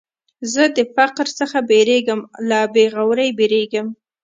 زه 0.53 0.63
د 0.77 0.79
فقر 0.95 1.27
څخه 1.39 1.57
بېرېږم، 1.69 2.19
له 2.49 2.59
بېغورۍ 2.73 3.29
بېرېږم. 3.39 3.87